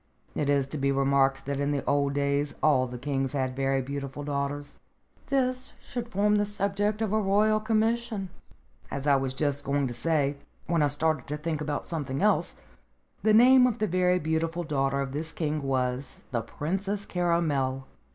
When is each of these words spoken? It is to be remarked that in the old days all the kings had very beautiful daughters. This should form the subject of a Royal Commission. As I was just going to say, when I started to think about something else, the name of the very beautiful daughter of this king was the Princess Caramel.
It 0.33 0.49
is 0.49 0.65
to 0.69 0.79
be 0.79 0.91
remarked 0.91 1.45
that 1.45 1.59
in 1.59 1.69
the 1.69 1.85
old 1.85 2.13
days 2.13 2.55
all 2.63 2.87
the 2.87 2.97
kings 2.97 3.33
had 3.33 3.55
very 3.55 3.83
beautiful 3.83 4.23
daughters. 4.23 4.79
This 5.27 5.73
should 5.79 6.09
form 6.09 6.37
the 6.37 6.43
subject 6.47 7.03
of 7.03 7.13
a 7.13 7.21
Royal 7.21 7.59
Commission. 7.59 8.29
As 8.89 9.05
I 9.05 9.15
was 9.15 9.35
just 9.35 9.63
going 9.63 9.85
to 9.85 9.93
say, 9.93 10.37
when 10.65 10.81
I 10.81 10.87
started 10.87 11.27
to 11.27 11.37
think 11.37 11.61
about 11.61 11.85
something 11.85 12.19
else, 12.19 12.55
the 13.21 13.31
name 13.35 13.67
of 13.67 13.77
the 13.77 13.85
very 13.85 14.17
beautiful 14.17 14.63
daughter 14.63 15.01
of 15.01 15.11
this 15.11 15.31
king 15.31 15.61
was 15.61 16.15
the 16.31 16.41
Princess 16.41 17.05
Caramel. 17.05 17.85